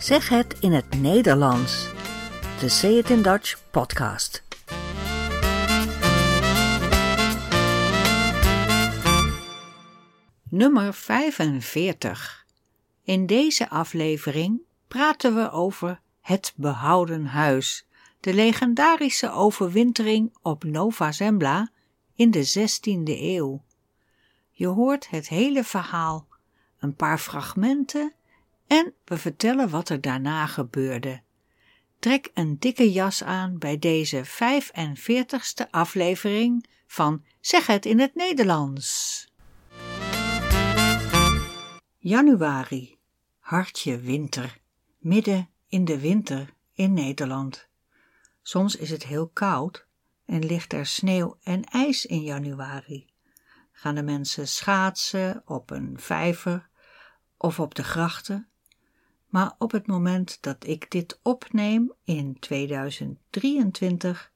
[0.00, 1.88] Zeg het in het Nederlands.
[2.60, 4.42] De Say It in Dutch podcast.
[10.48, 12.46] Nummer 45.
[13.02, 17.86] In deze aflevering praten we over het behouden huis,
[18.20, 21.70] de legendarische overwintering op Nova Zembla
[22.14, 23.62] in de 16e eeuw.
[24.50, 26.26] Je hoort het hele verhaal,
[26.78, 28.14] een paar fragmenten
[28.70, 31.22] en we vertellen wat er daarna gebeurde.
[31.98, 39.26] Trek een dikke jas aan bij deze 45ste aflevering van Zeg het in het Nederlands.
[41.98, 42.98] Januari,
[43.38, 44.58] hartje winter,
[44.98, 47.68] midden in de winter in Nederland.
[48.42, 49.86] Soms is het heel koud
[50.26, 53.12] en ligt er sneeuw en ijs in januari.
[53.72, 56.68] Gaan de mensen schaatsen op een vijver
[57.36, 58.49] of op de grachten
[59.30, 64.32] maar op het moment dat ik dit opneem in 2023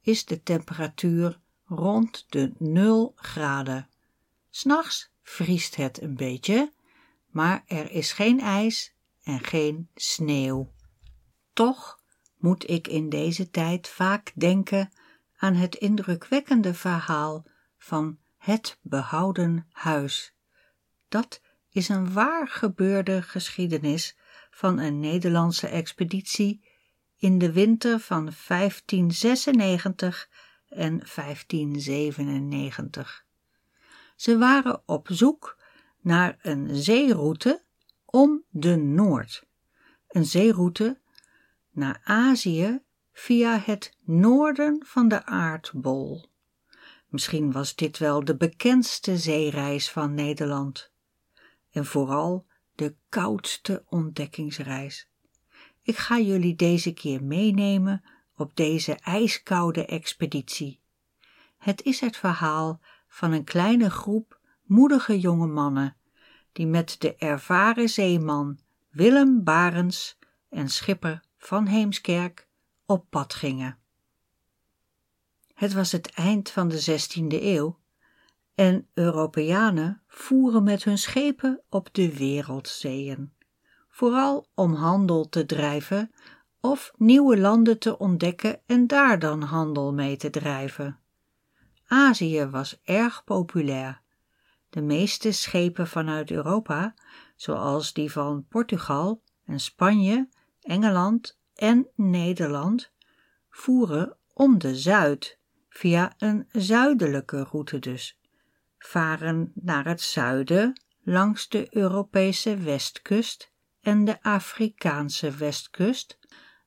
[0.00, 3.88] is de temperatuur rond de 0 graden.
[4.50, 6.72] S'nachts vriest het een beetje,
[7.26, 10.72] maar er is geen ijs en geen sneeuw.
[11.52, 12.00] Toch
[12.38, 14.92] moet ik in deze tijd vaak denken
[15.36, 17.46] aan het indrukwekkende verhaal
[17.78, 20.34] van het behouden huis.
[21.08, 21.40] Dat
[21.70, 24.16] is een waar gebeurde geschiedenis
[24.54, 26.64] van een Nederlandse expeditie
[27.16, 30.28] in de winter van 1596
[30.68, 33.24] en 1597.
[34.16, 35.58] Ze waren op zoek
[36.00, 37.62] naar een zeeroute
[38.04, 39.46] om de Noord,
[40.08, 41.00] een zeeroute
[41.70, 42.80] naar Azië
[43.12, 46.30] via het noorden van de aardbol.
[47.08, 50.90] Misschien was dit wel de bekendste zeereis van Nederland.
[51.70, 55.08] En vooral de koudste ontdekkingsreis.
[55.82, 58.04] Ik ga jullie deze keer meenemen
[58.36, 60.80] op deze ijskoude expeditie.
[61.58, 65.96] Het is het verhaal van een kleine groep moedige jonge mannen
[66.52, 68.58] die met de ervaren zeeman
[68.90, 70.18] Willem Barens
[70.48, 72.48] en schipper van Heemskerk
[72.86, 73.78] op pad gingen.
[75.54, 77.78] Het was het eind van de 16e eeuw
[78.54, 83.32] en Europeanen voeren met hun schepen op de wereldzeeën,
[83.88, 86.10] vooral om handel te drijven
[86.60, 90.98] of nieuwe landen te ontdekken en daar dan handel mee te drijven.
[91.86, 94.00] Azië was erg populair.
[94.70, 96.94] De meeste schepen vanuit Europa,
[97.36, 100.28] zoals die van Portugal en Spanje,
[100.60, 102.92] Engeland en Nederland,
[103.50, 105.38] voeren om de Zuid,
[105.68, 108.20] via een zuidelijke route dus
[108.86, 116.18] varen naar het zuiden langs de Europese westkust en de Afrikaanse westkust,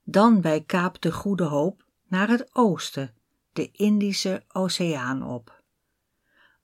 [0.04, 3.14] dan bij Kaap de Goede Hoop naar het oosten,
[3.54, 5.64] de Indische Oceaan op.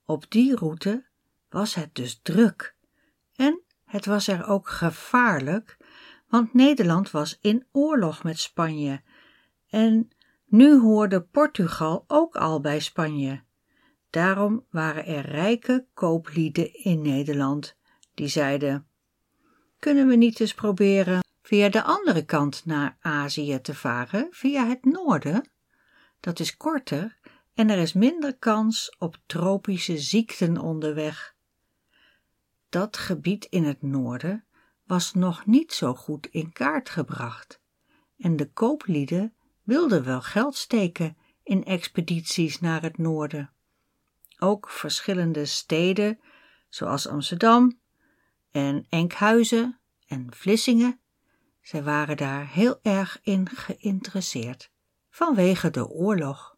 [0.04, 1.06] Op die route
[1.48, 2.76] was het dus druk
[3.36, 5.76] en het was er ook gevaarlijk,
[6.28, 9.02] want Nederland was in oorlog met Spanje
[9.68, 10.08] en
[10.46, 13.42] nu hoorde Portugal ook al bij Spanje.
[14.12, 17.76] Daarom waren er rijke kooplieden in Nederland
[18.14, 18.86] die zeiden:
[19.78, 24.84] Kunnen we niet eens proberen via de andere kant naar Azië te varen, via het
[24.84, 25.50] noorden?
[26.20, 27.18] Dat is korter
[27.54, 31.34] en er is minder kans op tropische ziekten onderweg.
[32.68, 34.44] Dat gebied in het noorden
[34.86, 37.60] was nog niet zo goed in kaart gebracht
[38.18, 43.52] en de kooplieden wilden wel geld steken in expedities naar het noorden
[44.42, 46.20] ook verschillende steden,
[46.68, 47.80] zoals Amsterdam
[48.50, 51.00] en Enkhuizen en Vlissingen.
[51.60, 54.70] Zij waren daar heel erg in geïnteresseerd,
[55.10, 56.56] vanwege de oorlog.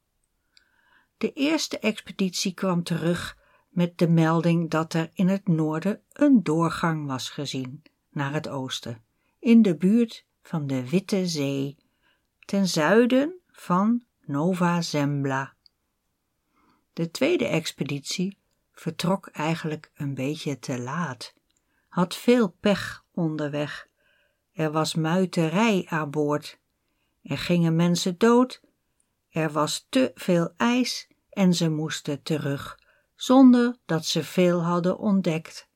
[1.17, 7.07] De eerste expeditie kwam terug met de melding dat er in het noorden een doorgang
[7.07, 9.05] was gezien naar het oosten,
[9.39, 11.79] in de buurt van de Witte Zee,
[12.45, 15.54] ten zuiden van Nova Zembla.
[16.95, 18.39] De tweede expeditie
[18.73, 21.35] vertrok eigenlijk een beetje te laat,
[21.89, 23.89] had veel pech onderweg.
[24.53, 26.59] Er was muiterij aan boord.
[27.23, 28.61] Er gingen mensen dood.
[29.31, 32.79] Er was te veel ijs en ze moesten terug,
[33.15, 35.69] zonder dat ze veel hadden ontdekt.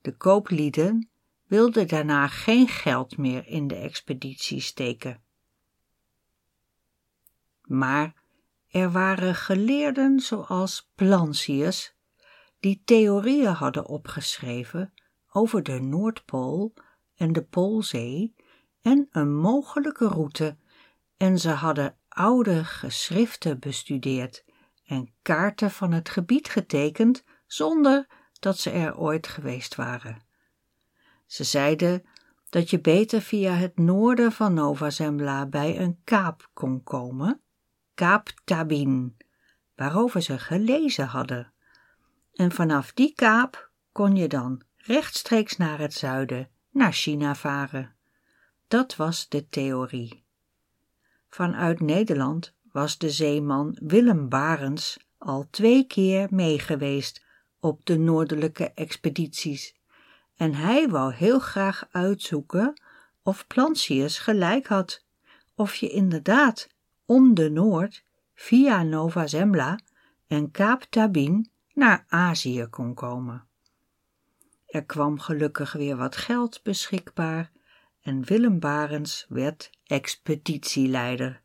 [0.00, 1.10] De kooplieden
[1.46, 5.22] wilden daarna geen geld meer in de expeditie steken.
[7.62, 8.21] Maar
[8.72, 11.94] er waren geleerden zoals Plansius,
[12.60, 14.92] die theorieën hadden opgeschreven
[15.32, 16.74] over de Noordpool
[17.16, 18.34] en de Poolzee
[18.82, 20.56] en een mogelijke route
[21.16, 24.44] en ze hadden oude geschriften bestudeerd
[24.84, 28.06] en kaarten van het gebied getekend zonder
[28.40, 30.22] dat ze er ooit geweest waren.
[31.26, 32.04] Ze zeiden
[32.48, 37.40] dat je beter via het noorden van Nova Zembla bij een kaap kon komen,
[37.94, 39.16] Kaap Tabin,
[39.76, 41.52] waarover ze gelezen hadden.
[42.32, 47.94] En vanaf die kaap kon je dan rechtstreeks naar het zuiden, naar China varen.
[48.68, 50.24] Dat was de theorie.
[51.28, 57.24] Vanuit Nederland was de zeeman Willem Barens al twee keer meegeweest
[57.60, 59.80] op de noordelijke expedities
[60.42, 62.80] en hij wou heel graag uitzoeken
[63.22, 65.04] of Plantius gelijk had,
[65.54, 66.68] of je inderdaad
[67.12, 68.04] om de Noord
[68.34, 69.78] via Nova Zembla
[70.26, 73.46] en Kaap Tabin naar Azië kon komen.
[74.66, 77.50] Er kwam gelukkig weer wat geld beschikbaar
[78.00, 81.40] en Willem Barens werd expeditieleider.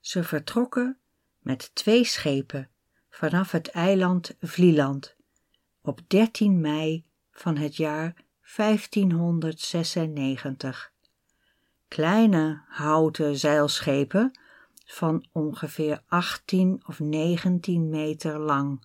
[0.00, 0.98] Ze vertrokken
[1.38, 2.68] met twee schepen
[3.10, 5.16] vanaf het eiland Vlieland
[5.82, 8.14] op 13 mei van het jaar
[8.56, 10.92] 1596.
[11.88, 14.38] Kleine houten zeilschepen
[14.86, 18.84] van ongeveer 18 of 19 meter lang.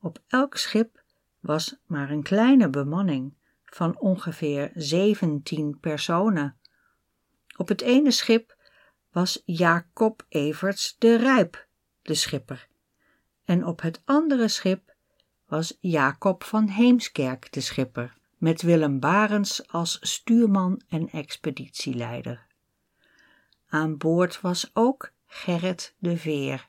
[0.00, 1.02] Op elk schip
[1.40, 3.34] was maar een kleine bemanning
[3.64, 6.56] van ongeveer 17 personen.
[7.56, 8.56] Op het ene schip
[9.12, 11.66] was Jacob Everts de Rijp,
[12.02, 12.68] de schipper,
[13.44, 14.94] en op het andere schip
[15.46, 22.46] was Jacob van Heemskerk de schipper, met Willem Barens als stuurman en expeditieleider.
[23.74, 26.68] Aan boord was ook Gerrit de Veer.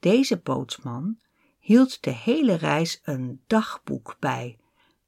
[0.00, 1.18] Deze bootsman
[1.58, 4.58] hield de hele reis een dagboek bij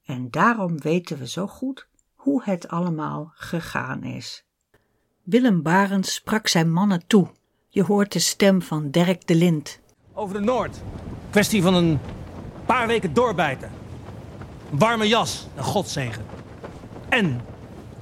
[0.04, 4.44] en daarom weten we zo goed hoe het allemaal gegaan is.
[5.22, 7.30] Willem Barens sprak zijn mannen toe.
[7.68, 9.80] Je hoort de stem van Dirk de Lind.
[10.12, 10.80] Over de Noord.
[11.30, 11.98] Kwestie van een
[12.66, 13.70] paar weken doorbijten.
[14.70, 16.24] Een warme jas, een godzegen.
[17.08, 17.40] En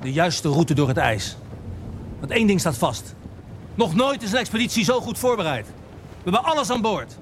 [0.00, 1.36] de juiste route door het ijs.
[2.18, 3.15] Want één ding staat vast.
[3.76, 5.66] Nog nooit is een expeditie zo goed voorbereid.
[5.66, 7.18] We hebben alles aan boord.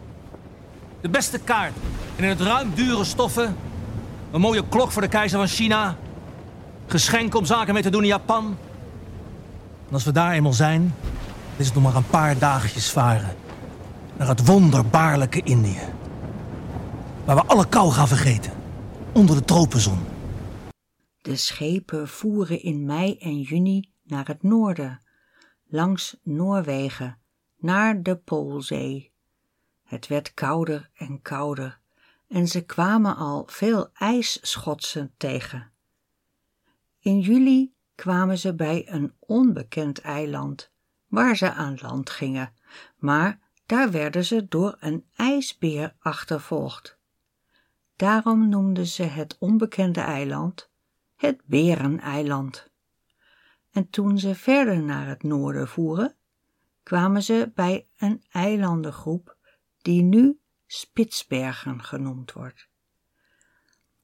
[1.01, 1.73] De beste kaart.
[2.17, 3.57] En in het ruim dure stoffen.
[4.31, 5.97] Een mooie klok voor de keizer van China.
[6.87, 8.57] Geschenken om zaken mee te doen in Japan.
[9.89, 10.95] En als we daar eenmaal zijn,
[11.57, 13.37] is het nog maar een paar dagjes varen.
[14.17, 15.81] Naar het wonderbaarlijke Indië
[17.25, 18.53] waar we alle kou gaan vergeten,
[19.13, 19.99] onder de tropenzon.
[21.21, 25.01] De schepen voeren in mei en juni naar het noorden,
[25.75, 27.19] langs Noorwegen,
[27.57, 29.13] naar de Poolzee.
[29.83, 31.81] Het werd kouder en kouder
[32.29, 35.73] en ze kwamen al veel ijsschotsen tegen.
[36.99, 40.71] In juli kwamen ze bij een onbekend eiland,
[41.07, 42.53] waar ze aan land gingen,
[42.97, 46.99] maar daar werden ze door een ijsbeer achtervolgd.
[47.97, 50.71] Daarom noemden ze het onbekende eiland
[51.17, 52.73] het Bereneiland.
[53.75, 56.17] En toen ze verder naar het noorden voeren,
[56.83, 59.37] kwamen ze bij een eilandengroep
[59.83, 62.69] die nu Spitsbergen genoemd wordt.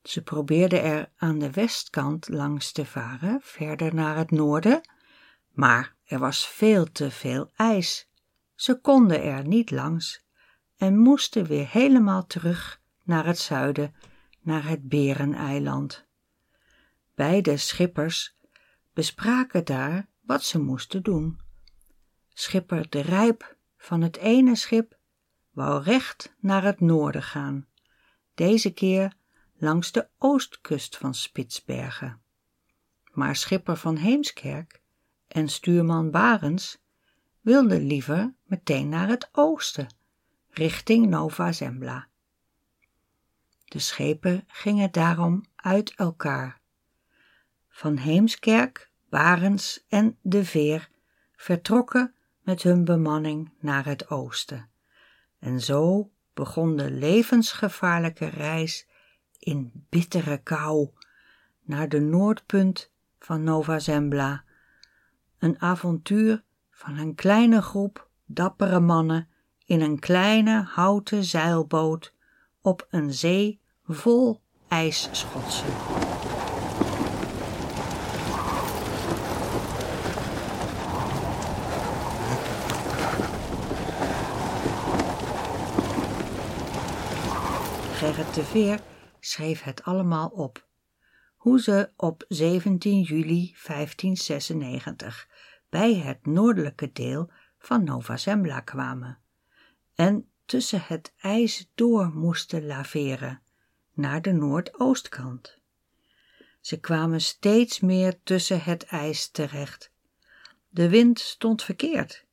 [0.02, 4.80] Ze probeerden er aan de westkant langs te varen, verder naar het noorden,
[5.50, 8.08] maar er was veel te veel ijs.
[8.54, 10.24] Ze konden er niet langs
[10.76, 13.94] en moesten weer helemaal terug naar het zuiden,
[14.40, 16.06] naar het Bereneiland.
[17.14, 18.38] Beide schippers
[19.00, 21.40] bespraken daar wat ze moesten doen.
[22.28, 24.98] Schipper de Rijp van het ene schip
[25.50, 27.66] wou recht naar het noorden gaan,
[28.34, 29.14] deze keer
[29.56, 32.22] langs de oostkust van Spitsbergen.
[33.12, 34.82] Maar schipper van Heemskerk
[35.28, 36.78] en stuurman Barens
[37.40, 39.94] wilden liever meteen naar het oosten,
[40.50, 42.08] richting Nova Zembla.
[43.64, 46.60] De schepen gingen daarom uit elkaar.
[47.68, 50.88] Van Heemskerk, Barens en De Veer
[51.36, 54.68] vertrokken met hun bemanning naar het oosten.
[55.38, 58.86] En zo begon de levensgevaarlijke reis
[59.38, 60.88] in bittere kou
[61.62, 64.44] naar de noordpunt van Nova Zembla.
[65.38, 69.28] Een avontuur van een kleine groep dappere mannen
[69.64, 72.14] in een kleine houten zeilboot
[72.60, 76.09] op een zee vol ijsschotsen.
[88.00, 88.80] Gerrit de Veer
[89.20, 90.66] schreef het allemaal op.
[91.36, 95.28] hoe ze op 17 juli 1596
[95.68, 99.18] bij het noordelijke deel van Nova Zembla kwamen
[99.94, 103.42] en tussen het ijs door moesten laveren
[103.92, 105.58] naar de noordoostkant.
[106.60, 109.92] Ze kwamen steeds meer tussen het ijs terecht.
[110.68, 112.24] De wind stond verkeerd.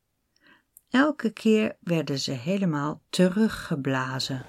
[0.90, 4.46] Elke keer werden ze helemaal teruggeblazen.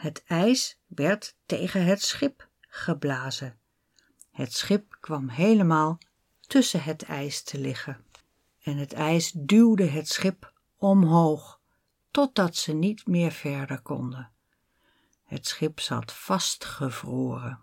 [0.00, 3.58] Het ijs werd tegen het schip geblazen.
[4.30, 5.98] Het schip kwam helemaal
[6.40, 8.04] tussen het ijs te liggen.
[8.62, 11.60] En het ijs duwde het schip omhoog,
[12.10, 14.30] totdat ze niet meer verder konden.
[15.24, 17.58] Het schip zat vastgevroren.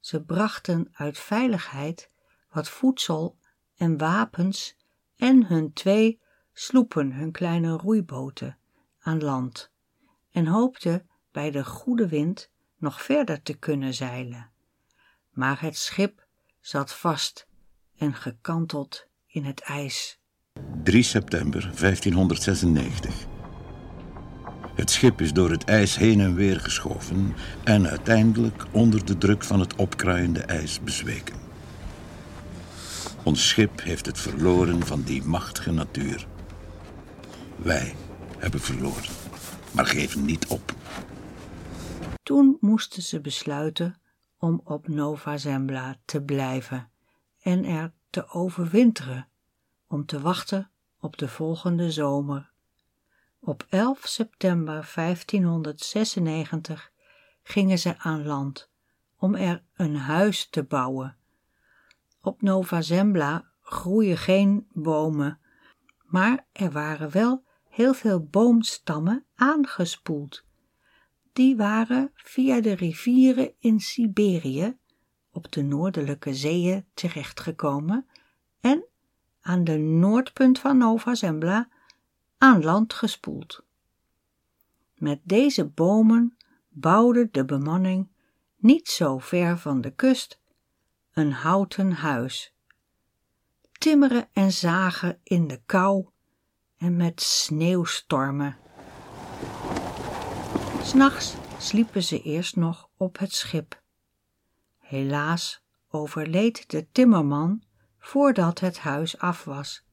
[0.00, 2.10] Ze brachten uit veiligheid
[2.50, 3.38] wat voedsel
[3.76, 4.76] en wapens
[5.16, 6.20] en hun twee
[6.52, 8.58] sloepen, hun kleine roeiboten,
[8.98, 9.74] aan land
[10.36, 14.50] en hoopten bij de goede wind nog verder te kunnen zeilen.
[15.30, 16.26] Maar het schip
[16.60, 17.46] zat vast
[17.98, 20.18] en gekanteld in het ijs.
[20.82, 23.26] 3 september 1596.
[24.74, 29.44] Het schip is door het ijs heen en weer geschoven en uiteindelijk onder de druk
[29.44, 31.36] van het opkruiende ijs bezweken.
[33.22, 36.26] Ons schip heeft het verloren van die machtige natuur.
[37.56, 37.94] Wij
[38.38, 39.12] hebben verloren,
[39.76, 40.74] maar geven niet op.
[42.22, 44.00] Toen moesten ze besluiten
[44.38, 46.90] om op Nova Zembla te blijven
[47.40, 49.28] en er te overwinteren,
[49.86, 52.50] om te wachten op de volgende zomer.
[53.40, 56.92] Op 11 september 1596
[57.42, 58.70] gingen ze aan land
[59.18, 61.16] om er een huis te bouwen.
[62.20, 65.40] Op Nova Zembla groeien geen bomen,
[66.04, 67.45] maar er waren wel
[67.76, 70.44] heel veel boomstammen aangespoeld.
[71.32, 74.76] Die waren via de rivieren in Siberië
[75.30, 78.06] op de noordelijke zeeën terechtgekomen
[78.60, 78.84] en
[79.40, 81.68] aan de noordpunt van Nova Zembla
[82.38, 83.64] aan land gespoeld.
[84.94, 86.36] Met deze bomen
[86.68, 88.08] bouwde de bemanning
[88.56, 90.40] niet zo ver van de kust
[91.12, 92.54] een houten huis.
[93.72, 96.06] Timmeren en zagen in de kou
[96.78, 98.56] en met sneeuwstormen.
[100.82, 103.82] S'nachts sliepen ze eerst nog op het schip.
[104.78, 107.62] Helaas overleed de timmerman
[107.98, 109.84] voordat het huis af was,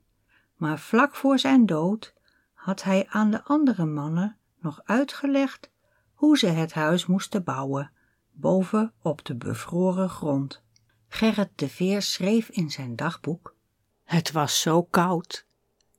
[0.55, 2.13] maar vlak voor zijn dood
[2.53, 5.71] had hij aan de andere mannen nog uitgelegd
[6.13, 7.91] hoe ze het huis moesten bouwen,
[8.31, 10.61] boven op de bevroren grond.
[11.07, 13.55] Gerrit de Veer schreef in zijn dagboek:
[14.03, 15.45] Het was zo koud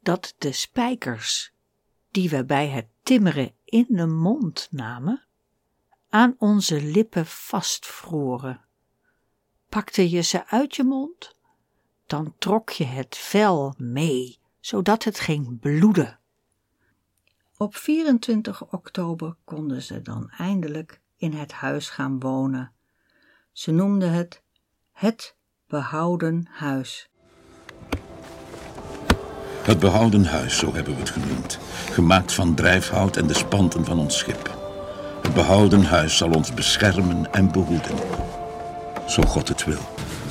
[0.04, 1.52] dat de spijkers,
[2.10, 5.26] die we bij het timmeren in de mond namen,
[6.08, 8.64] aan onze lippen vastvroren.
[9.68, 11.34] Pakte je ze uit je mond,
[12.06, 16.18] dan trok je het vel mee, zodat het ging bloeden.
[17.56, 22.72] Op 24 oktober konden ze dan eindelijk in het huis gaan wonen.
[23.52, 24.42] Ze noemden het
[24.92, 27.10] het behouden huis.
[29.64, 31.58] Het behouden huis, zo hebben we het genoemd.
[31.90, 34.58] Gemaakt van drijfhout en de spanten van ons schip.
[35.22, 37.96] Het behouden huis zal ons beschermen en behoeden.
[39.06, 39.80] Zo God het wil.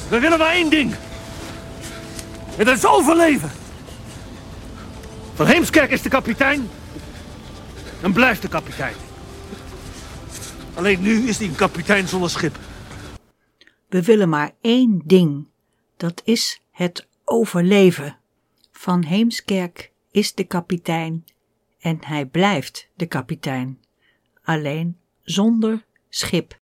[0.10, 0.96] We willen maar één ding.
[2.56, 3.52] Het is overleven.
[5.34, 6.70] Van Heemskerk is de kapitein
[8.02, 8.96] en blijft de kapitein.
[10.74, 12.58] Alleen nu is hij een kapitein zonder schip.
[13.90, 15.48] We willen maar één ding.
[15.98, 18.18] Dat is het overleven.
[18.84, 21.26] Van Heemskerk is de kapitein
[21.80, 23.82] en hij blijft de kapitein.
[24.42, 26.60] Alleen zonder schip.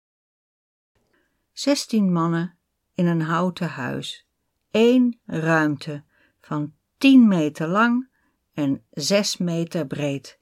[1.52, 2.56] Zestien mannen
[2.94, 4.26] in een houten huis.
[4.70, 6.02] Eén ruimte
[6.40, 8.08] van tien meter lang
[8.54, 10.38] en zes meter breed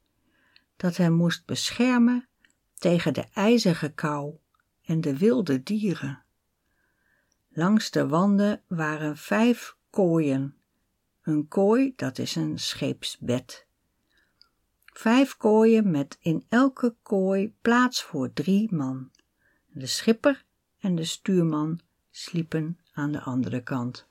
[0.77, 2.29] dat hem moest beschermen
[2.75, 4.35] tegen de ijzige kou
[4.85, 6.23] en de wilde dieren.
[7.49, 10.58] Langs de wanden waren vijf kooien.
[11.29, 13.67] Een kooi, dat is een scheepsbed.
[14.85, 19.11] Vijf kooien met in elke kooi plaats voor drie man.
[19.67, 20.45] De schipper
[20.79, 21.81] en de stuurman
[22.11, 24.07] sliepen aan de andere kant.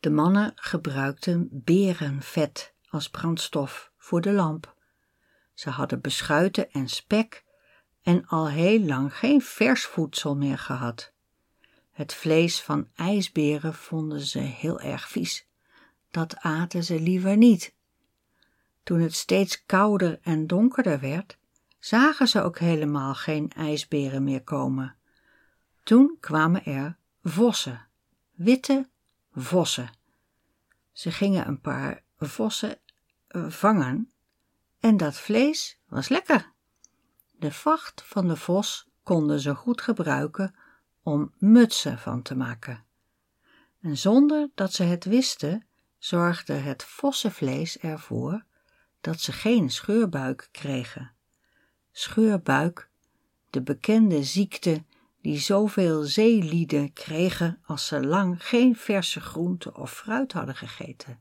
[0.00, 4.74] De mannen gebruikten berenvet als brandstof voor de lamp.
[5.54, 7.44] Ze hadden beschuiten en spek
[8.02, 11.12] en al heel lang geen vers voedsel meer gehad.
[11.90, 15.47] Het vlees van ijsberen vonden ze heel erg vies.
[16.10, 17.74] Dat aten ze liever niet.
[18.82, 21.38] Toen het steeds kouder en donkerder werd,
[21.78, 24.96] zagen ze ook helemaal geen ijsberen meer komen.
[25.82, 27.86] Toen kwamen er vossen,
[28.30, 28.88] witte
[29.32, 29.90] vossen.
[30.92, 32.78] Ze gingen een paar vossen
[33.26, 34.10] eh, vangen
[34.80, 36.52] en dat vlees was lekker.
[37.38, 40.54] De vacht van de vos konden ze goed gebruiken
[41.02, 42.84] om mutsen van te maken.
[43.80, 45.66] En zonder dat ze het wisten,
[45.98, 48.44] zorgde het vossenvlees ervoor
[49.00, 51.12] dat ze geen scheurbuik kregen.
[51.92, 52.90] Scheurbuik,
[53.50, 54.84] de bekende ziekte
[55.20, 61.20] die zoveel zeelieden kregen als ze lang geen verse groente of fruit hadden gegeten.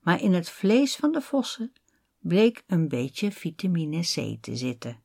[0.00, 1.72] Maar in het vlees van de vossen
[2.18, 5.02] bleek een beetje vitamine C te zitten.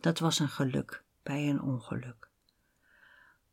[0.00, 2.28] Dat was een geluk bij een ongeluk.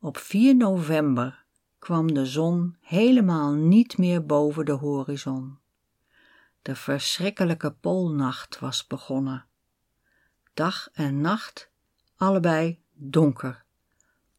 [0.00, 1.44] Op 4 november
[1.78, 5.58] kwam de zon helemaal niet meer boven de horizon.
[6.62, 9.46] De verschrikkelijke poolnacht was begonnen.
[10.54, 11.70] Dag en nacht,
[12.16, 13.64] allebei donker.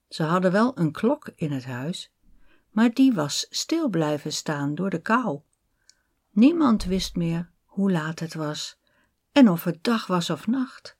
[0.10, 2.12] Ze hadden wel een klok in het huis,
[2.72, 5.42] maar die was stil blijven staan door de kou.
[6.30, 8.80] Niemand wist meer hoe laat het was
[9.32, 10.98] en of het dag was of nacht.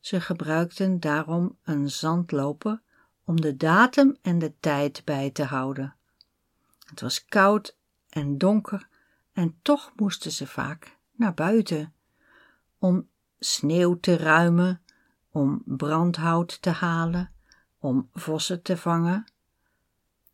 [0.00, 2.82] Ze gebruikten daarom een zandloper
[3.24, 5.94] om de datum en de tijd bij te houden.
[6.84, 7.76] Het was koud
[8.08, 8.88] en donker
[9.32, 11.94] en toch moesten ze vaak naar buiten
[12.78, 14.82] om sneeuw te ruimen,
[15.30, 17.32] om brandhout te halen,
[17.78, 19.24] om vossen te vangen.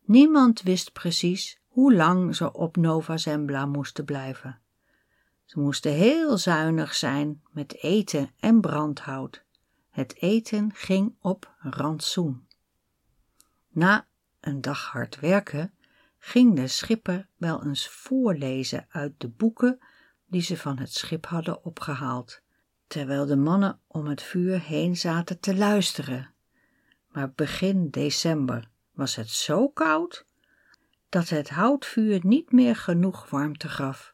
[0.05, 4.59] Niemand wist precies hoe lang ze op Nova Zembla moesten blijven.
[5.45, 9.43] Ze moesten heel zuinig zijn met eten en brandhout.
[9.89, 12.47] Het eten ging op rantsoen.
[13.69, 14.07] Na
[14.39, 15.73] een dag hard werken
[16.17, 19.79] ging de schipper wel eens voorlezen uit de boeken
[20.27, 22.41] die ze van het schip hadden opgehaald,
[22.87, 26.33] terwijl de mannen om het vuur heen zaten te luisteren.
[27.07, 30.25] Maar begin december was het zo koud
[31.09, 34.13] dat het houtvuur niet meer genoeg warmte gaf.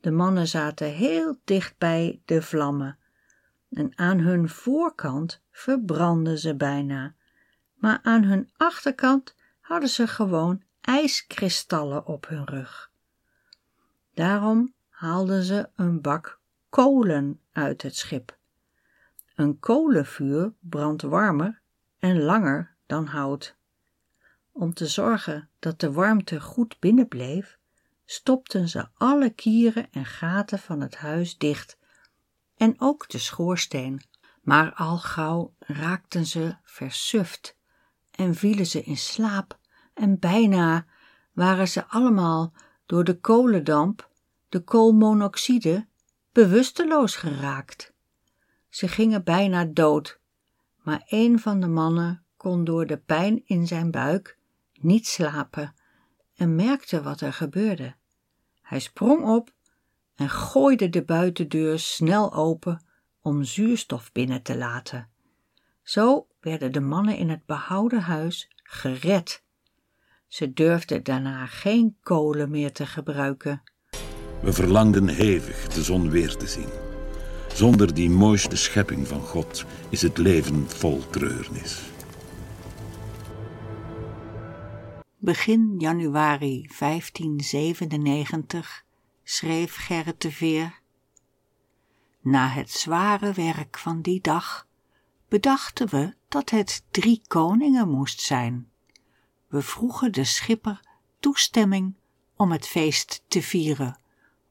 [0.00, 2.98] De mannen zaten heel dicht bij de vlammen
[3.70, 7.14] en aan hun voorkant verbrandden ze bijna,
[7.78, 12.90] maar aan hun achterkant hadden ze gewoon ijskristallen op hun rug.
[14.14, 18.36] Daarom haalden ze een bak kolen uit het schip.
[19.34, 21.60] Een kolenvuur brandt warmer
[21.98, 23.56] en langer dan hout.
[24.52, 27.58] Om te zorgen dat de warmte goed binnenbleef,
[28.04, 31.78] stopten ze alle kieren en gaten van het huis dicht
[32.56, 34.02] en ook de schoorsteen.
[34.40, 37.57] Maar al gauw raakten ze versuft
[38.18, 39.58] en vielen ze in slaap
[39.94, 40.86] en bijna
[41.32, 42.52] waren ze allemaal
[42.86, 44.10] door de kolendamp,
[44.48, 45.86] de koolmonoxide,
[46.32, 47.92] bewusteloos geraakt.
[48.68, 50.20] Ze gingen bijna dood,
[50.82, 54.38] maar een van de mannen kon door de pijn in zijn buik
[54.72, 55.74] niet slapen
[56.34, 57.94] en merkte wat er gebeurde.
[58.62, 59.52] Hij sprong op
[60.14, 62.84] en gooide de buitendeur snel open
[63.20, 65.08] om zuurstof binnen te laten.
[65.82, 69.42] Zo werden de mannen in het behouden huis gered.
[70.26, 73.62] Ze durfden daarna geen kolen meer te gebruiken.
[74.42, 76.68] We verlangden hevig de zon weer te zien.
[77.54, 81.82] Zonder die mooiste schepping van God is het leven vol treurnis.
[85.16, 88.84] Begin januari 1597
[89.24, 90.80] schreef Gerrit de Veer.
[92.20, 94.67] Na het zware werk van die dag
[95.28, 98.70] bedachten we dat het drie koningen moest zijn.
[99.46, 100.80] We vroegen de schipper
[101.20, 101.94] toestemming
[102.36, 104.00] om het feest te vieren,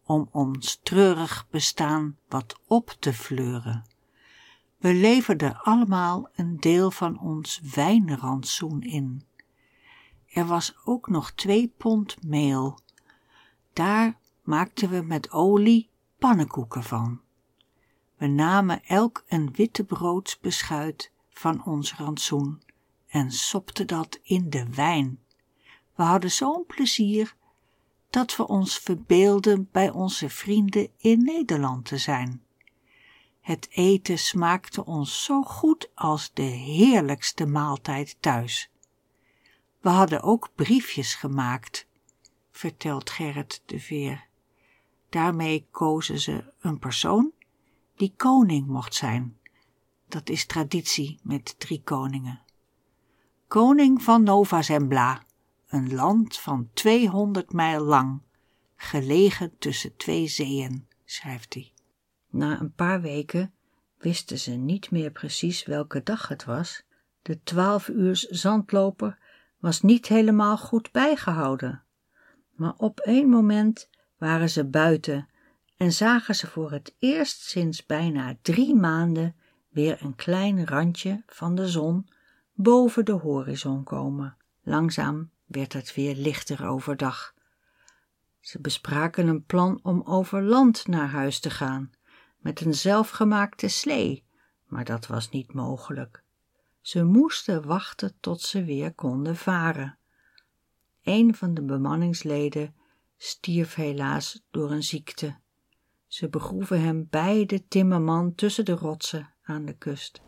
[0.03, 3.85] om ons treurig bestaan wat op te fleuren.
[4.77, 9.25] We leverden allemaal een deel van ons wijnrantsoen in.
[10.27, 12.79] Er was ook nog twee pond meel.
[13.73, 17.21] Daar maakten we met olie pannenkoeken van.
[18.17, 22.61] We namen elk een wittebroodsbeschuit van ons rantsoen
[23.07, 25.19] en sopten dat in de wijn.
[25.95, 27.35] We hadden zo'n plezier
[28.09, 32.41] dat we ons verbeelden bij onze vrienden in Nederland te zijn.
[33.41, 38.69] Het eten smaakte ons zo goed als de heerlijkste maaltijd thuis.
[39.81, 41.87] We hadden ook briefjes gemaakt,
[42.51, 44.27] vertelt Gerrit de Veer.
[45.09, 47.31] Daarmee kozen ze een persoon
[47.97, 49.37] die koning mocht zijn.
[50.07, 52.41] Dat is traditie met drie koningen.
[53.47, 55.23] Koning van Nova Zembla,
[55.67, 58.21] een land van 200 mijl lang,
[58.75, 61.73] gelegen tussen twee zeeën, schrijft hij.
[62.29, 63.53] Na een paar weken
[63.97, 66.83] wisten ze niet meer precies welke dag het was.
[67.21, 69.17] De twaalf uurs zandloper
[69.59, 71.83] was niet helemaal goed bijgehouden.
[72.55, 75.27] Maar op één moment waren ze buiten
[75.77, 79.35] en zagen ze voor het eerst sinds bijna drie maanden
[79.69, 82.09] weer een klein randje van de zon
[82.53, 84.37] boven de horizon komen.
[84.63, 87.33] Langzaam werd het weer lichter overdag.
[88.39, 91.91] Ze bespraken een plan om over land naar huis te gaan,
[92.37, 94.25] met een zelfgemaakte slee,
[94.65, 96.23] maar dat was niet mogelijk.
[96.81, 99.97] Ze moesten wachten tot ze weer konden varen.
[101.03, 102.75] Een van de bemanningsleden
[103.17, 105.37] stierf helaas door een ziekte.
[106.17, 110.21] Ze begroeven hem bij de timmerman tussen de rotsen aan de kust.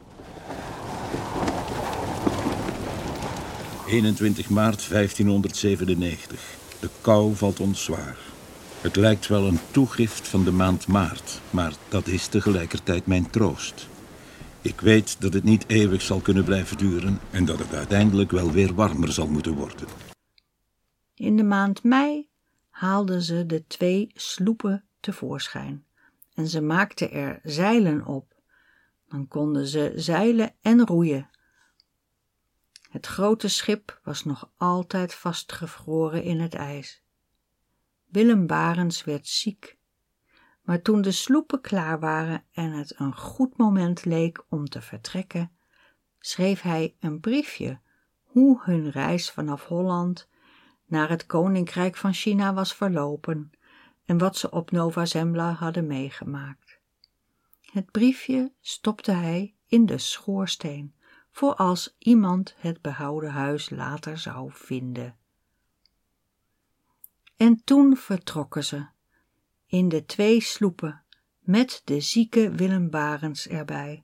[3.88, 6.58] 21 maart 1597.
[6.80, 8.17] De kou valt ons zwaar.
[8.82, 13.88] Het lijkt wel een toegift van de maand maart, maar dat is tegelijkertijd mijn troost.
[14.62, 18.52] Ik weet dat het niet eeuwig zal kunnen blijven duren en dat het uiteindelijk wel
[18.52, 19.88] weer warmer zal moeten worden.
[21.13, 22.30] In de maand mei
[22.69, 25.85] haalden ze de twee sloepen tevoorschijn
[26.39, 28.35] en ze maakten er zeilen op.
[29.07, 31.29] Dan konden ze zeilen en roeien.
[32.89, 37.03] Het grote schip was nog altijd vastgevroren in het ijs.
[38.05, 39.77] Willem Barens werd ziek.
[40.62, 45.51] Maar toen de sloepen klaar waren en het een goed moment leek om te vertrekken,
[46.19, 47.79] schreef hij een briefje
[48.23, 50.29] hoe hun reis vanaf Holland
[50.85, 53.51] naar het koninkrijk van China was verlopen
[54.10, 56.80] en wat ze op Nova Zembla hadden meegemaakt.
[57.62, 60.93] Het briefje stopte hij in de schoorsteen,
[61.32, 65.15] voor als iemand het behouden huis later zou vinden.
[67.38, 68.86] En toen vertrokken ze,
[69.65, 71.04] in de twee sloepen,
[71.39, 74.04] met de zieke Willem Barens erbij.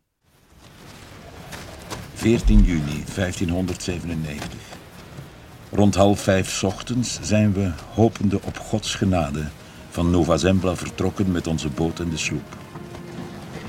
[2.14, 4.78] 14 juni 1597.
[5.72, 9.48] Rond half vijf ochtends zijn we, hopende op Gods genade,
[9.96, 12.58] van Nova Zembla vertrokken met onze boot en de sloep.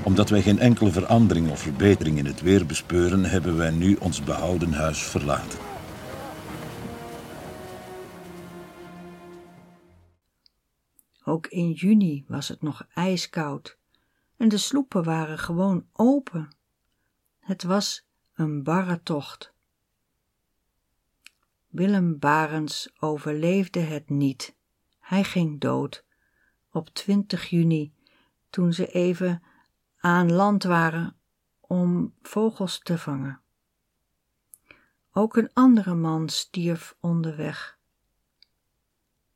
[0.03, 4.23] Omdat wij geen enkele verandering of verbetering in het weer bespeuren, hebben wij nu ons
[4.23, 5.59] behouden huis verlaten.
[11.23, 13.77] Ook in juni was het nog ijskoud
[14.37, 16.55] en de sloepen waren gewoon open.
[17.39, 19.53] Het was een barre tocht.
[21.67, 24.55] Willem Barens overleefde het niet.
[24.99, 26.05] Hij ging dood
[26.71, 27.93] op 20 juni,
[28.49, 29.43] toen ze even
[29.97, 31.15] aan land waren
[31.59, 33.41] om vogels te vangen.
[35.11, 37.77] Ook een andere man stierf onderweg.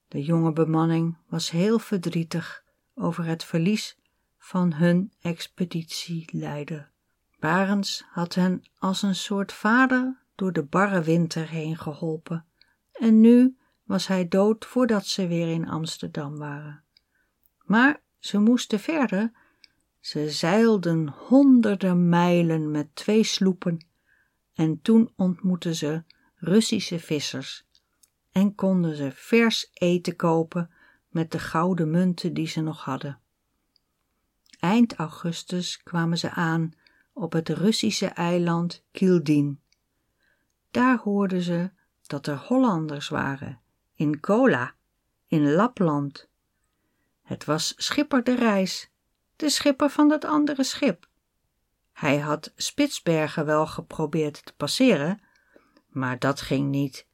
[0.07, 2.63] De jonge bemanning was heel verdrietig
[2.95, 3.97] over het verlies
[4.37, 6.91] van hun expeditieleider.
[7.39, 12.45] Barens had hen als een soort vader door de barre winter heen geholpen
[13.01, 16.80] en nu was hij dood voordat ze weer in Amsterdam waren.
[17.71, 19.31] Maar ze moesten verder.
[19.99, 23.85] Ze zeilden honderden mijlen met twee sloepen
[24.53, 26.03] en toen ontmoetten ze
[26.35, 27.65] Russische vissers
[28.31, 30.71] en konden ze vers eten kopen
[31.09, 33.19] met de gouden munten die ze nog hadden.
[34.59, 36.73] Eind augustus kwamen ze aan
[37.13, 39.59] op het Russische eiland Kildin.
[40.71, 41.71] Daar hoorden ze
[42.07, 43.61] dat er Hollanders waren,
[43.95, 44.73] in Kola,
[45.27, 46.29] in Lapland.
[47.31, 48.91] Het was schipper de reis,
[49.35, 51.07] de schipper van dat andere schip.
[51.91, 55.21] Hij had Spitsbergen wel geprobeerd te passeren,
[55.87, 57.07] maar dat ging niet,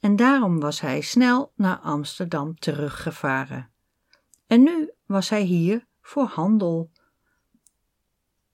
[0.00, 3.70] en daarom was hij snel naar Amsterdam teruggevaren.
[4.46, 6.90] En nu was hij hier voor handel.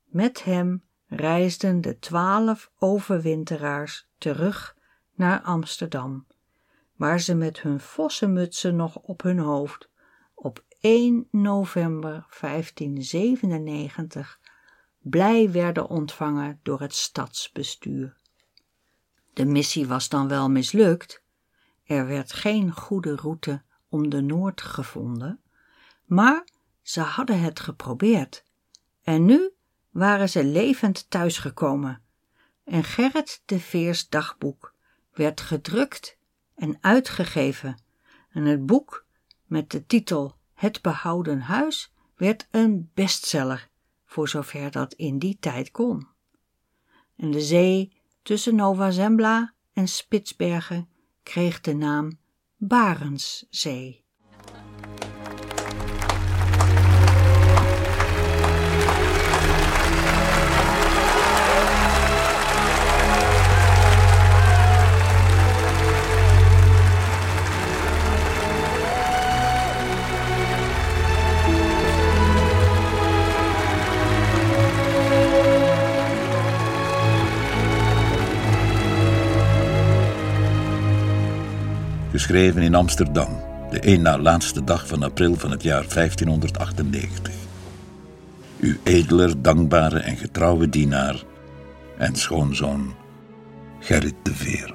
[0.04, 4.76] Met hem reisden de twaalf overwinteraars terug
[5.14, 6.26] naar Amsterdam,
[6.96, 9.88] waar ze met hun vossenmutsen nog op hun hoofd
[10.34, 14.40] op 1 november 1597
[14.98, 18.16] blij werden ontvangen door het stadsbestuur.
[19.32, 21.22] De missie was dan wel mislukt.
[21.84, 25.40] Er werd geen goede route om de Noord gevonden,
[26.04, 26.46] maar
[26.82, 28.44] ze hadden het geprobeerd.
[29.02, 29.50] En nu
[29.90, 32.02] waren ze levend thuisgekomen.
[32.64, 34.74] En Gerrit de Veers dagboek
[35.12, 36.18] werd gedrukt
[36.54, 37.82] en uitgegeven.
[38.30, 39.06] En het boek
[39.44, 43.68] met de titel Het behouden huis werd een bestseller,
[44.04, 46.08] voor zover dat in die tijd kon.
[47.16, 47.92] En de zee
[48.22, 50.88] tussen Nova Zembla en Spitsbergen
[51.22, 52.18] kreeg de naam
[52.56, 54.04] Barentszee.
[82.18, 83.28] Geschreven in Amsterdam,
[83.70, 87.34] de een na laatste dag van april van het jaar 1598.
[88.60, 91.22] Uw edeler, dankbare en getrouwe dienaar
[91.98, 92.94] en schoonzoon
[93.80, 94.74] Gerrit de Veer.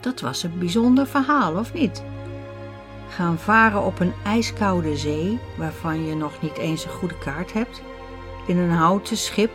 [0.00, 2.02] Dat was een bijzonder verhaal, of niet?
[3.16, 7.82] Gaan varen op een ijskoude zee, waarvan je nog niet eens een goede kaart hebt,
[8.46, 9.50] in een houten schip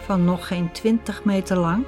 [0.00, 1.86] van nog geen twintig meter lang,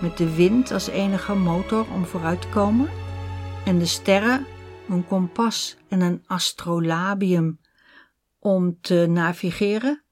[0.00, 2.90] met de wind als enige motor om vooruit te komen,
[3.64, 4.46] en de sterren,
[4.88, 7.60] een kompas en een astrolabium
[8.38, 10.02] om te navigeren.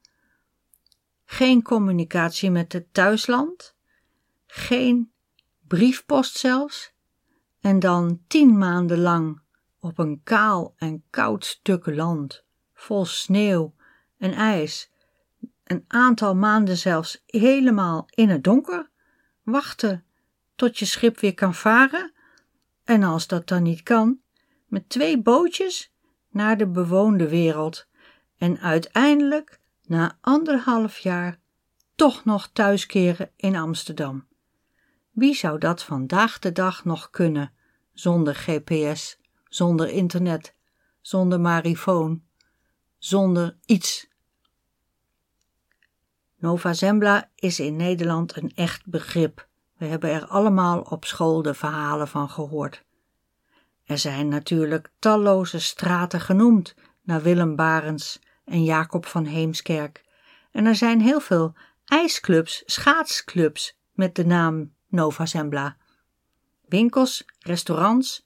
[1.24, 3.74] Geen communicatie met het thuisland,
[4.46, 5.12] geen
[5.68, 6.92] briefpost zelfs,
[7.60, 9.42] en dan tien maanden lang
[9.84, 12.44] op een kaal en koud stuk land,
[12.74, 13.74] vol sneeuw
[14.18, 14.90] en ijs,
[15.64, 18.90] een aantal maanden zelfs helemaal in het donker,
[19.42, 20.04] wachten
[20.54, 22.12] tot je schip weer kan varen,
[22.84, 24.20] en als dat dan niet kan,
[24.66, 25.94] met twee bootjes
[26.30, 27.86] naar de bewoonde wereld
[28.38, 31.38] en uiteindelijk na anderhalf jaar
[31.94, 34.26] toch nog thuiskeren in Amsterdam.
[35.10, 37.52] Wie zou dat vandaag de dag nog kunnen
[37.92, 39.18] zonder GPS,
[39.54, 40.54] zonder internet,
[41.00, 42.22] zonder marifoon,
[42.98, 44.08] zonder iets?
[46.36, 49.48] Nova Zembla is in Nederland een echt begrip.
[49.76, 52.84] We hebben er allemaal op school de verhalen van gehoord.
[53.84, 60.04] Er zijn natuurlijk talloze straten genoemd naar Willem Barens en Jacob van Heemskerk.
[60.50, 65.76] En er zijn heel veel ijsclubs, schaatsclubs met de naam Nova Zembla.
[66.68, 68.23] Winkels, restaurants.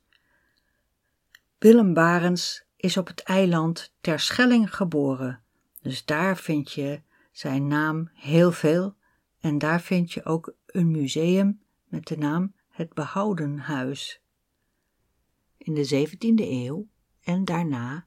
[1.59, 5.43] Willem Barens is op het eiland Terschelling geboren.
[5.83, 8.97] Dus daar vind je zijn naam heel veel.
[9.41, 14.21] En daar vind je ook een museum met de naam Het Behouden Huis.
[15.57, 16.89] In de 17e eeuw
[17.21, 18.07] en daarna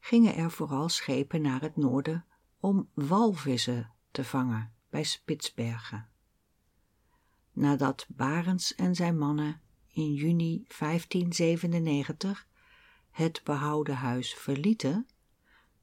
[0.00, 2.24] gingen er vooral schepen naar het noorden
[2.60, 6.08] om walvissen te vangen bij Spitsbergen.
[7.52, 9.60] Nadat Barends en zijn mannen
[9.92, 12.46] in juni 1597
[13.14, 15.06] het behouden huis verlieten,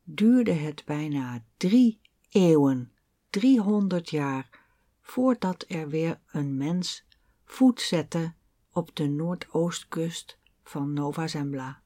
[0.03, 2.91] duurde het bijna drie eeuwen,
[3.29, 4.49] driehonderd jaar,
[5.01, 7.05] voordat er weer een mens
[7.43, 8.33] voet zette
[8.71, 11.81] op de noordoostkust van Nova Zembla.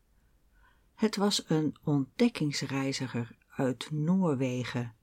[0.95, 4.95] Het was een ontdekkingsreiziger uit Noorwegen,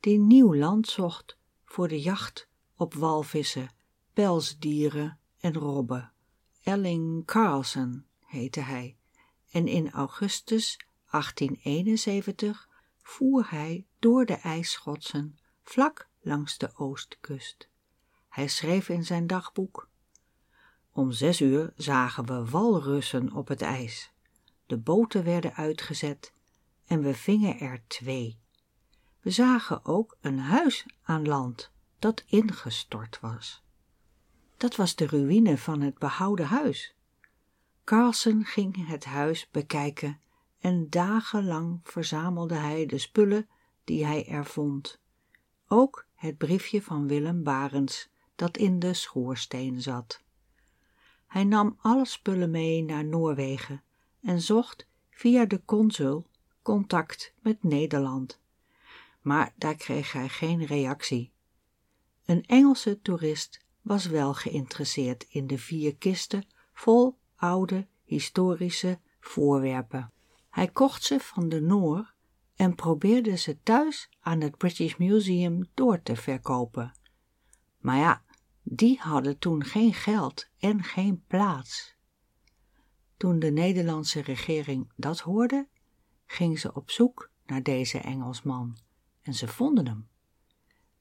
[0.00, 3.74] die nieuw land zocht voor de jacht op walvissen,
[4.12, 6.12] pelsdieren en robben.
[6.62, 8.96] Elling Carlsen heette hij,
[9.50, 10.76] en in augustus
[11.10, 12.68] 1871
[13.02, 17.68] voer hij door de ijsschotsen vlak langs de oostkust.
[18.28, 19.88] Hij schreef in zijn dagboek
[20.92, 24.12] om zes uur zagen we walrussen op het ijs.
[24.66, 26.32] De boten werden uitgezet
[26.86, 28.38] en we vingen er twee.
[29.20, 33.62] We zagen ook een huis aan land dat ingestort was.
[34.56, 36.94] Dat was de ruïne van het behouden huis.
[37.84, 40.20] Carlsen ging het huis bekijken
[40.58, 43.48] en dagenlang verzamelde hij de spullen
[43.84, 45.00] die hij er vond.
[45.68, 50.22] Ook het briefje van Willem Barens dat in de schoorsteen zat.
[51.26, 53.82] Hij nam alle spullen mee naar Noorwegen
[54.22, 56.26] en zocht via de consul
[56.62, 58.40] contact met Nederland.
[59.20, 61.32] Maar daar kreeg hij geen reactie.
[62.24, 70.12] Een Engelse toerist was wel geïnteresseerd in de vier kisten vol oude historische voorwerpen.
[70.50, 72.14] Hij kocht ze van de Noor
[72.54, 76.92] en probeerde ze thuis aan het British Museum door te verkopen.
[77.78, 78.24] Maar ja,
[78.62, 81.94] die hadden toen geen geld en geen plaats.
[83.16, 85.68] Toen de Nederlandse regering dat hoorde,
[86.26, 88.78] ging ze op zoek naar deze Engelsman
[89.22, 90.08] en ze vonden hem.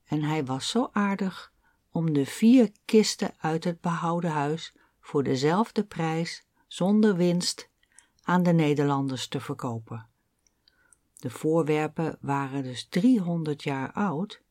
[0.05, 1.53] En hij was zo aardig
[1.91, 4.73] om de vier kisten uit het behouden huis
[5.09, 7.69] voor dezelfde prijs, zonder winst,
[8.23, 10.07] aan de Nederlanders te verkopen.
[11.15, 14.41] De voorwerpen waren dus 300 jaar oud,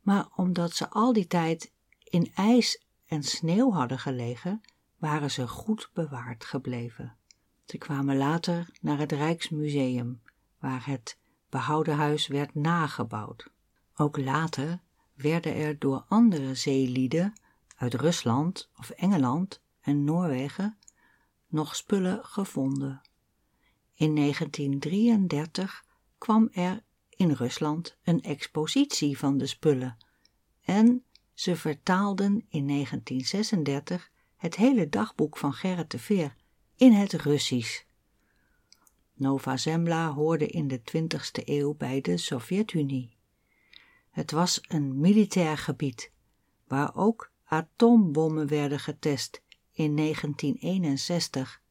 [0.00, 1.72] maar omdat ze al die tijd
[2.04, 4.60] in ijs en sneeuw hadden gelegen,
[4.96, 7.16] waren ze goed bewaard gebleven.
[7.64, 10.22] Ze kwamen later naar het Rijksmuseum,
[10.58, 11.18] waar het
[11.50, 13.50] behouden huis werd nagebouwd.
[13.96, 14.80] Ook later
[15.14, 17.32] werden er door andere zeelieden
[17.76, 20.78] uit Rusland of Engeland en Noorwegen
[21.46, 23.00] nog spullen gevonden.
[23.94, 25.84] In 1933
[26.18, 29.96] kwam er in Rusland een expositie van de spullen
[30.64, 36.36] en ze vertaalden in 1936 het hele dagboek van Gerrit de Veer
[36.76, 37.84] in het Russisch.
[39.14, 43.16] Nova Zembla hoorde in de 20ste eeuw bij de Sovjet-Unie.
[44.10, 46.12] Het was een militair gebied
[46.66, 49.44] waar ook atoombommen werden getest
[49.76, 51.62] in 1961.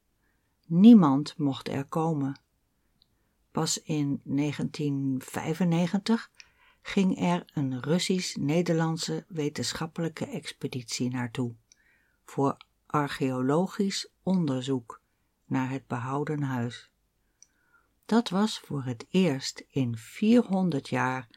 [0.65, 2.39] Niemand mocht er komen.
[3.51, 6.31] Pas in 1995
[6.81, 11.55] ging er een Russisch-Nederlandse wetenschappelijke expeditie naartoe
[12.25, 15.01] voor archeologisch onderzoek
[15.45, 16.91] naar het behouden huis.
[18.05, 21.27] Dat was voor het eerst in 400 jaar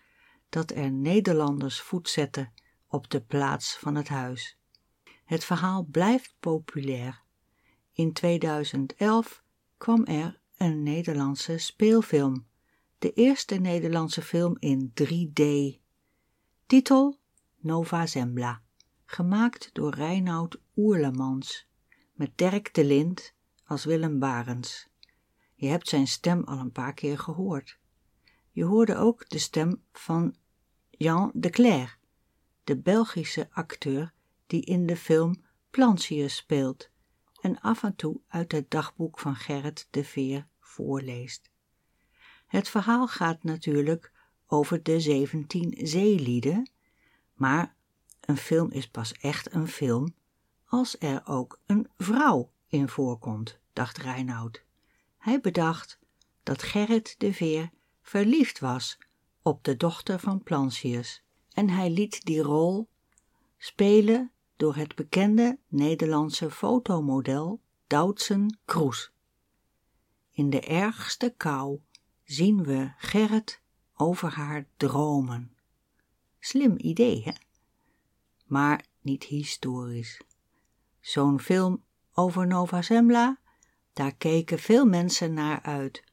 [0.48, 2.52] dat er Nederlanders voet zetten
[2.88, 4.57] op de plaats van het huis.
[5.28, 7.22] Het verhaal blijft populair.
[7.92, 9.42] In 2011
[9.76, 12.46] kwam er een Nederlandse speelfilm,
[12.98, 15.42] de eerste Nederlandse film in 3D.
[16.66, 17.18] Titel
[17.58, 18.62] Nova Zembla,
[19.04, 21.66] gemaakt door Reinoud Oerlemans,
[22.12, 24.88] met Dirk de Lind als Willem Barens.
[25.54, 27.78] Je hebt zijn stem al een paar keer gehoord.
[28.50, 30.34] Je hoorde ook de stem van
[30.90, 31.98] Jean de Cler,
[32.64, 34.16] de Belgische acteur
[34.48, 36.90] die in de film Plantius speelt
[37.40, 41.50] en af en toe uit het dagboek van Gerrit de Veer voorleest.
[42.46, 44.12] Het verhaal gaat natuurlijk
[44.46, 46.70] over de zeventien zeelieden,
[47.34, 47.74] maar
[48.20, 50.14] een film is pas echt een film
[50.64, 54.64] als er ook een vrouw in voorkomt, dacht Reinoud.
[55.18, 55.98] Hij bedacht
[56.42, 57.70] dat Gerrit de Veer
[58.02, 58.98] verliefd was
[59.42, 62.88] op de dochter van Plantius en hij liet die rol
[63.56, 69.12] spelen door het bekende Nederlandse fotomodel Doutzen Kroes.
[70.30, 71.80] In de ergste kou
[72.24, 73.62] zien we Gerrit
[73.94, 75.56] over haar dromen.
[76.38, 77.32] Slim idee, hè?
[78.46, 80.20] Maar niet historisch.
[81.00, 83.40] Zo'n film over Nova Zembla,
[83.92, 86.04] daar keken veel mensen naar uit.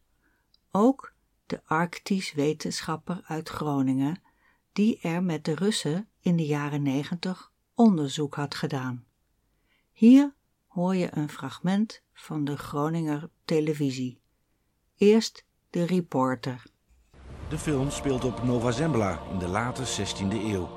[0.72, 1.14] Ook
[1.46, 4.22] de Arctisch wetenschapper uit Groningen,
[4.74, 9.06] die er met de Russen in de jaren negentig onderzoek had gedaan.
[9.92, 10.34] Hier
[10.68, 14.20] hoor je een fragment van de Groninger televisie.
[14.98, 16.64] Eerst de reporter.
[17.50, 20.70] De film speelt op Nova Zembla in de late 16e eeuw.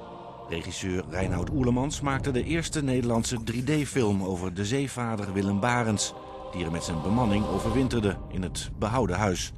[0.48, 6.14] Regisseur Reinoud Oerlemans maakte de eerste Nederlandse 3D-film over de zeevader Willem Barens,
[6.52, 9.52] die er met zijn bemanning overwinterde in het behouden huis.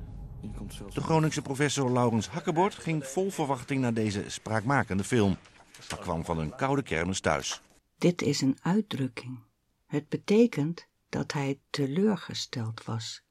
[0.94, 5.36] De Groningse professor Laurens Hakkebord ging vol verwachting naar deze spraakmakende film,
[5.88, 7.62] maar kwam van een koude kermis thuis.
[7.98, 9.38] Dit is een uitdrukking.
[9.86, 13.22] Het betekent dat hij teleurgesteld was,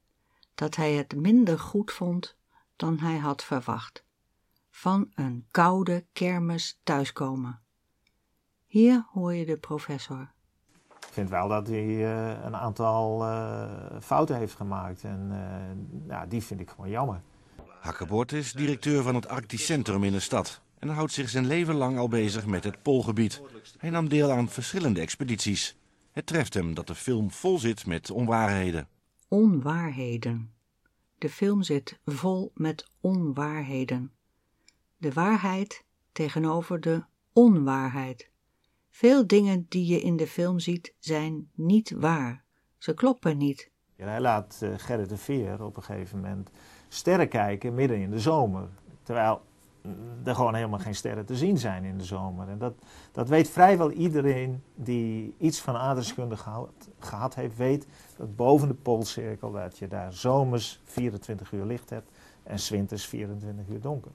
[0.54, 2.36] dat hij het minder goed vond
[2.76, 4.04] dan hij had verwacht.
[4.70, 7.60] Van een koude kermis thuiskomen.
[8.66, 10.32] Hier hoor je de professor.
[10.88, 16.26] Ik vind wel dat hij uh, een aantal uh, fouten heeft gemaakt en uh, ja,
[16.26, 17.20] die vind ik gewoon jammer.
[17.80, 21.74] Hakkebord is directeur van het Arctisch Centrum in de stad en houdt zich zijn leven
[21.74, 23.42] lang al bezig met het Poolgebied.
[23.78, 25.76] Hij nam deel aan verschillende expedities.
[26.12, 28.88] Het treft hem dat de film vol zit met onwaarheden.
[29.28, 30.52] Onwaarheden.
[31.18, 34.12] De film zit vol met onwaarheden.
[34.96, 38.30] De waarheid tegenover de onwaarheid.
[38.90, 42.44] Veel dingen die je in de film ziet zijn niet waar.
[42.78, 43.70] Ze kloppen niet.
[43.96, 46.50] Ja, hij laat uh, Gerrit de Veer op een gegeven moment
[46.88, 48.68] sterren kijken midden in de zomer.
[49.02, 49.42] Terwijl
[50.24, 52.48] er gewoon helemaal geen sterren te zien zijn in de zomer.
[52.48, 52.74] En dat,
[53.12, 58.74] dat weet vrijwel iedereen die iets van aardrijkskunde gehad, gehad heeft, weet dat boven de
[58.74, 62.10] Poolcirkel dat je daar zomers 24 uur licht hebt
[62.42, 64.10] en winters 24 uur donker.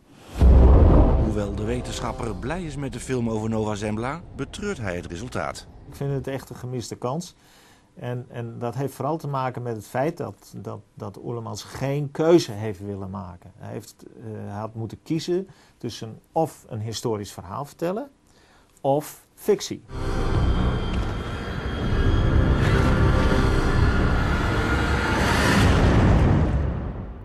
[1.23, 5.67] Hoewel de wetenschapper blij is met de film over Nova Zembla, betreurt hij het resultaat.
[5.87, 7.35] Ik vind het echt een gemiste kans.
[7.95, 12.11] En, en dat heeft vooral te maken met het feit dat, dat, dat Oerlemans geen
[12.11, 13.51] keuze heeft willen maken.
[13.57, 18.09] Hij, heeft, hij had moeten kiezen tussen of een historisch verhaal vertellen
[18.81, 19.83] of fictie.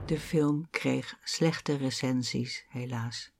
[0.07, 3.33] De film kreeg slechte recensies, helaas.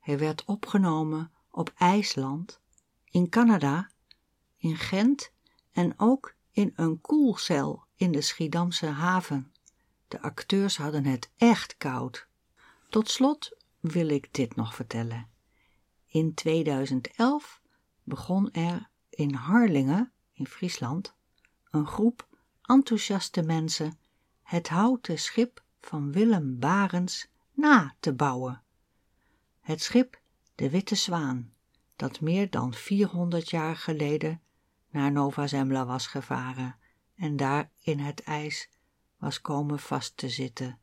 [0.00, 2.60] Hij werd opgenomen op IJsland,
[3.04, 3.90] in Canada,
[4.56, 5.32] in Gent
[5.72, 9.52] en ook in een koelcel in de Schiedamse haven.
[10.08, 12.26] De acteurs hadden het echt koud.
[12.88, 15.28] Tot slot wil ik dit nog vertellen.
[16.06, 17.60] In 2011
[18.02, 21.14] begon er in Harlingen, in Friesland,
[21.70, 22.28] een groep
[22.62, 23.98] enthousiaste mensen
[24.42, 28.62] het houten schip van Willem Barens na te bouwen.
[29.60, 30.20] Het schip
[30.54, 31.52] de Witte Zwaan,
[31.96, 34.42] dat meer dan 400 jaar geleden
[34.98, 36.76] naar Nova Zembla was gevaren
[37.14, 38.68] en daar in het ijs
[39.18, 40.78] was komen vast te zitten.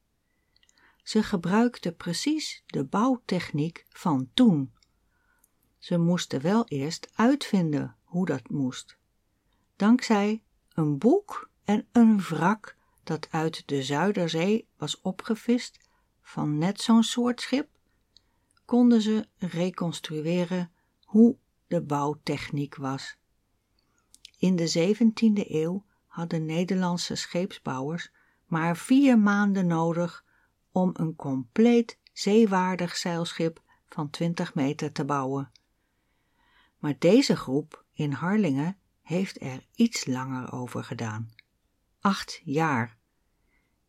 [1.04, 4.74] Ze gebruikte precies de bouwtechniek van toen.
[5.78, 8.98] Ze moesten wel eerst uitvinden hoe dat moest.
[9.76, 10.44] Dankzij
[10.74, 15.90] een boek en een wrak dat uit de Zuiderzee was opgevist
[16.22, 17.70] van net zo'n soort schip,
[18.66, 20.72] konden ze reconstrueren
[21.04, 21.38] hoe
[21.68, 23.18] de bouwtechniek was.
[24.46, 28.12] In de 17e eeuw hadden Nederlandse scheepsbouwers
[28.46, 30.26] maar vier maanden nodig
[30.72, 35.52] om een compleet zeewaardig zeilschip van 20 meter te bouwen.
[36.78, 41.30] Maar deze groep in Harlingen heeft er iets langer over gedaan.
[42.00, 42.98] Acht jaar.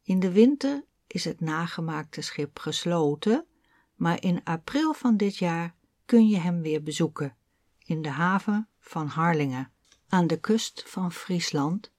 [0.02, 3.46] In de winter is het nagemaakte schip gesloten,
[3.94, 7.36] maar in april van dit jaar kun je hem weer bezoeken
[7.84, 9.70] in de haven van Harlingen,
[10.09, 11.92] aan de kust van Friesland,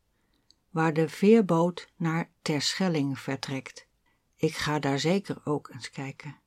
[0.70, 3.88] waar de veerboot naar Terschelling vertrekt.
[4.36, 6.40] Ik ga daar zeker ook eens kijken.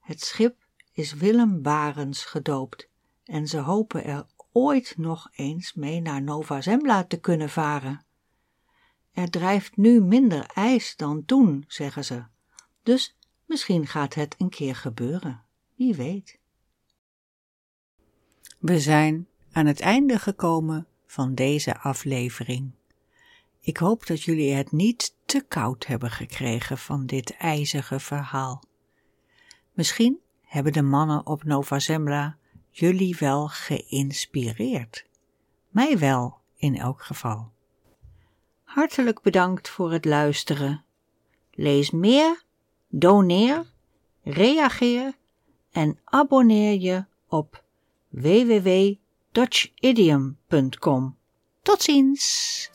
[0.00, 2.88] Het schip is Willem Barens gedoopt
[3.24, 8.04] en ze hopen er ooit nog eens mee naar Nova Zembla te kunnen varen.
[9.12, 12.24] Er drijft nu minder ijs dan toen, zeggen ze.
[12.82, 15.44] Dus misschien gaat het een keer gebeuren.
[15.74, 16.38] Wie weet.
[18.58, 22.70] We zijn aan het einde gekomen van deze aflevering.
[23.60, 28.62] Ik hoop dat jullie het niet te koud hebben gekregen van dit ijzige verhaal.
[29.72, 32.36] Misschien hebben de mannen op Nova Zembla
[32.70, 35.06] jullie wel geïnspireerd.
[35.68, 37.50] Mij wel, in elk geval.
[38.62, 40.84] Hartelijk bedankt voor het luisteren.
[41.50, 42.42] Lees meer,
[42.88, 43.72] doneer,
[44.22, 45.12] reageer
[45.70, 47.64] en abonneer je op
[49.32, 51.16] www.dutchidiom.com.
[51.62, 52.70] Tot ziens!